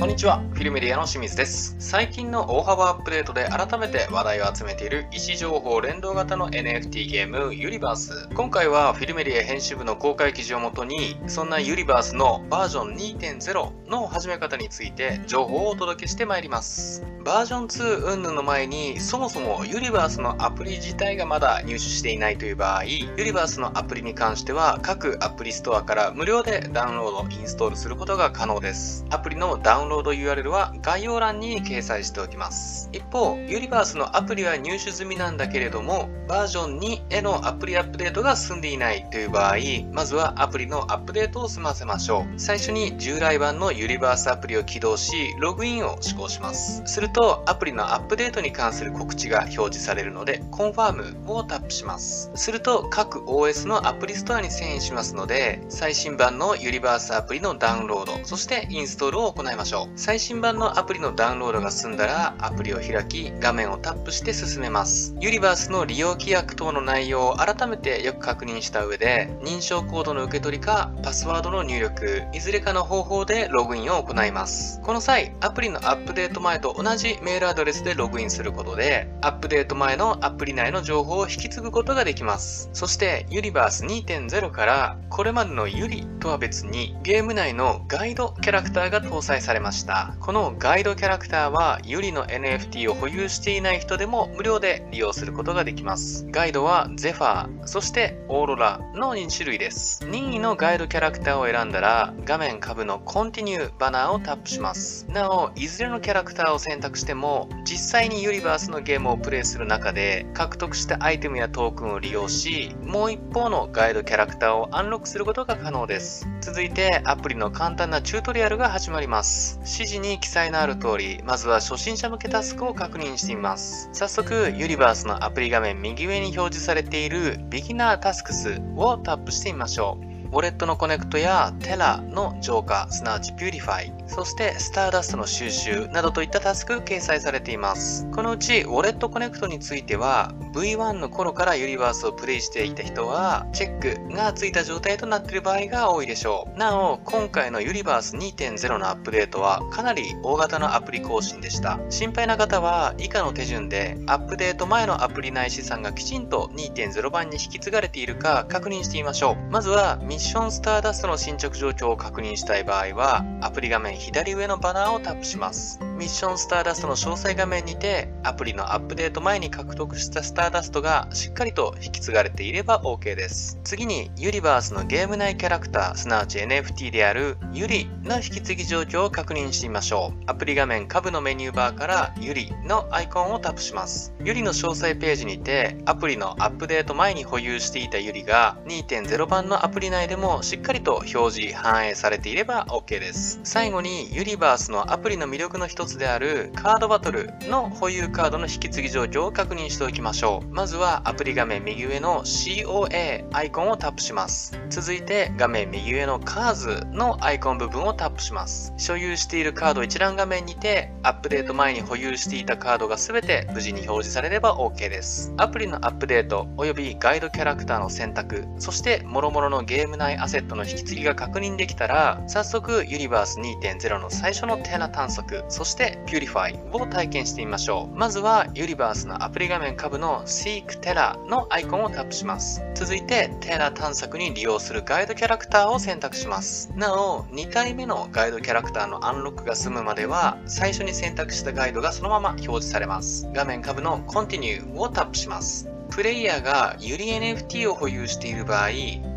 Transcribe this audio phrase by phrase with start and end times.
[0.00, 1.76] こんにちは、フィルメディアの清水です。
[1.78, 8.30] 最近の大幅アップデートで改めて話題を集めている位置情報連動型の NFT ゲームユニバース。
[8.34, 17.04] 今回はフィルメディア編集部の公開記事をもとに、そんなユニバースのバージョン2.0の始め方について情報をお届けしてまいります。
[17.22, 29.04] バージョン2云々の前に、そもそもユニバースのアプリ自体がまだ入手していないという場合、ユニバースのアプリに関しては各アプリストアから無料でダウンロード、インストールすることが可能です。
[29.10, 32.88] アプリのダウンロード URL は概要欄に掲載しておきます。
[32.92, 39.56] 一方、ユニバースのアプリは入手済みなんだけれども、バージョン2へのアプリアップデートが進んでいないという場合、
[39.92, 42.38] まずはアプリのアップデートを済ませましょう。
[42.38, 46.82] 最初に従来版のユリバースアプリを起動し、ログインを試行します。
[46.86, 52.30] すると、アプリのアップデートに関する告知が表示されるので、 Confirm をタップします。
[52.36, 59.79] すると、各 OS のアプリストアに遷移しますので、最新版のユリバースアプリのダウンロード、そしてインストールを行いましょう。
[59.96, 65.14] 最新版のアプリのダウンロードが済んだら、アプリを開き、画面をタップして進めます。
[65.20, 74.80] ユリバースの利用規約等の内容を改めてよく確認した上で、認証コードの受け取りか、パスワードの入力、いずれかの方法でログインを行います。
[74.82, 82.70] この際、アプリのアップデート前と同じメールアドレスでログインすることで、アップデート前のアプリ内の情報を引き継ぐことができます。
[82.72, 90.16] そして、ユリバース2.0から、これまでのユリとは別に、ゲーム内のガイドキャラクターが搭載されますました。
[90.18, 96.26] このガイドキャラクターは、ユリの NFT を保有していない人でも無料で利用することができます。
[96.28, 100.04] ガイドはゼファー、そしてオーロラの2種類です。
[100.04, 105.06] 任意のガイドキャラクターを選んだら、画面下部の Continue バナーをタップします。
[105.08, 116.26] なお、いずれのキャラクターを選択しても、実際にユリバースのゲームをプレイする中で、獲得したアイテムやトークンを利用し、もう一方のガイドキャラクターをアンロックすることが可能です。
[116.40, 119.59] 続いて、アプリの簡単なチュートリアルが始まります。
[119.60, 123.90] 指示に記載のある通り、まずは初心者向けタスクを確認してみます。
[123.92, 130.09] 早速、ユリバースのアプリ画面右上に表示されている Beginner Tasks をタップしてみましょう。
[130.30, 138.08] ウォレットのコネクトやテラの浄化、すなわち Purify、そしてスターダストの収集などといったタスク掲載されています。
[138.12, 146.58] このうちウォレットコネクトについては V1 の頃からユリバースをプレイしていた人はチェックがついた状態となっている場合が多いでしょう。
[146.58, 151.78] なお、今回のユリバース2.0のアップデートはかなり大型のアプリ更新でした。
[151.88, 159.52] 心配な方は以下の手順でアップデート前のアプリ内資産がきちんと2.0版に引き継がれているか確認してみましょう。
[159.52, 165.80] まずはッションスターダストの進捗状況を確認したい場合は、アプリ画面左上のバナーをタップします。
[166.00, 173.60] ミッションスターダストの詳細画面にて、アプリのアップデート前に獲得したスターダストがしっかりと引き継がれていれば OK です。
[173.64, 180.22] 次に、ユニバースのゲーム内キャラクター、すなわち NFT であるユリの引き継ぎ状況を確認してみましょう。
[180.26, 184.14] アプリ画面下部のメニューバーからユリのアイコンをタップします。
[184.24, 193.38] ユリの詳細ページにて、アプリのアップデート前に保有していたユリが2.0版のアプリ内でもしっかりと表示、反映されていれば OK です。
[193.44, 200.48] 最後に、ユニバースのアプリの魅力の一つであるカードバトルの保有カードの引き継ぎ状況を確認しておきましょう。
[200.54, 204.58] まずはアプリ画面右上の COA アイコンをタップします。
[204.68, 208.72] 続いて画面右上のカーズのアイコン部分をタップします。
[208.76, 215.32] 所有しているカード一覧画面にてアップデート前に保有していたカードが全て無事に表示されれば OK です。
[215.36, 227.96] アプリのアップデート及びガイドキャラクターの選択、そして諸々のゲーム内アセットの引き継ぎが確認できたら、早速ユニバース2.0の最初のテーナ探索、そしてPurify を体験してみましょう。
[227.96, 232.62] まずはユリバースのアプリ画面下部の Seek Terra のアイコンをタップします。
[232.74, 236.70] 続いてテラ探索に利用するガイドキャラクターを選択します。
[236.76, 243.28] なお、2体目のガイドキャラクターのアンロックが済むまでは、最初に選択したガイドがそのまま表示されます。
[243.32, 245.68] 画面下部の Continue をタップします。
[245.90, 248.68] プレイヤーがユリ NFT を保有している場合、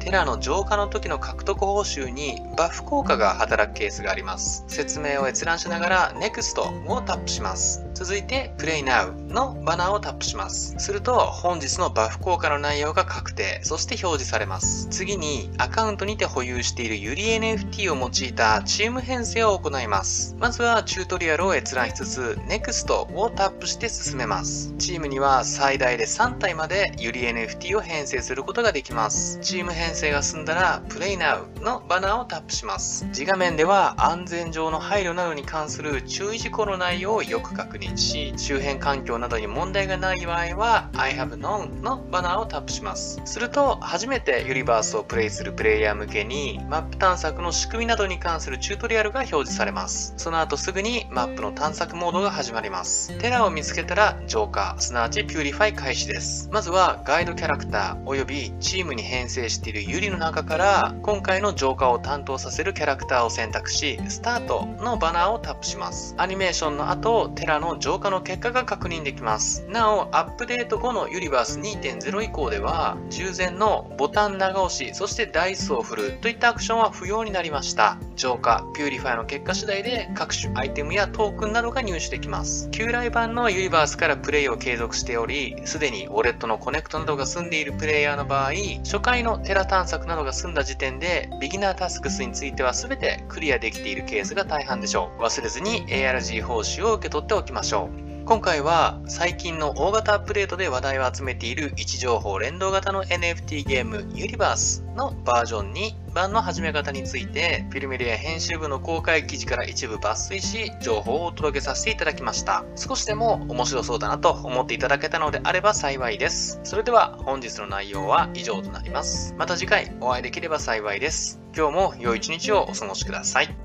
[0.04, 4.66] テラの浄化の時の獲得報酬にバフ効果が働くケースがあります。
[4.68, 6.62] 説明を閲覧しながら NEXT
[6.92, 7.86] をタップします。
[7.94, 10.76] 続いて Play Now のバナーをタップします。
[10.78, 14.88] すると本日のバフ効果の内容が確定、そして表示されます。
[14.90, 20.36] 次にアカウントにて保有しているユリ NFT を用いたチーム編成を行います。
[20.40, 24.74] まずはチュートリアルを閲覧しつつ NEXT をタップして進めます。
[24.78, 29.40] チームには最大で3体までユリ NFT を編成することができます。
[29.40, 33.06] チーム編成が済んだら Play Now のバナーをタップします。
[33.06, 43.22] 次画面では安全上の配慮などに関する注意事項の内容をよく確認し、周辺環境などに問題がない場合は I have known のバナーをタップします。
[43.26, 50.14] すると、初めてユリバースをプレイするプレイヤー向けにマップ探索の仕組みなどに関するチュートリアルが表示されます。
[50.18, 53.18] その後すぐにマップの探索モードが始まります。
[53.20, 56.50] テラを見つけたら浄化、すなわち Purify 開始です。
[56.52, 66.16] まずはガイドキャラクター及びチームに編成しているユリの中から今回の浄化を担当させるキャラクターを選択し、スタートのバナーをタップします。
[66.18, 69.66] アニメーションの後、テラの浄化の結果が確認できます。
[69.68, 77.98] なお、アップデート後のユリバース2.0以降では、従前のボタン長押し、そしてダイスを振るといったアクションは不要になりました。
[78.16, 82.70] 浄化、 Purify の結果次第で各種アイテムやトークンなどが入手できます。
[82.72, 88.52] 旧来版のユリバースからプレイを継続しており、すでにウォレットのコネクトなどが済んでいるプレイヤーの場合、
[88.84, 95.24] 初回のテラ探索などが済んだ時点で、ビギナータスクスについては全てクリアできているケースが大半でしょう。
[95.24, 98.13] 忘れずに ARG 報酬を受け取っておきましょう。
[98.26, 112.64] 今回は最近の大型アップデートで話題を集めている位置情報連動型の NFT ゲームユニバースのバージョン2版の始め方についてフィルメリア編集部の公開記事から一部抜粋し情報をお届けさせていただきました。
[112.78, 116.62] 少しでも面白そうだなと思っていただけたのであれば幸いです。
[116.64, 119.36] それでは本日の内容は以上となります。
[119.38, 121.42] また次回お会いできれば幸いです。
[121.54, 123.63] 今日も良い一日をお過ごしください。